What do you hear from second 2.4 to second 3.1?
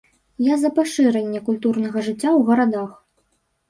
гарадах.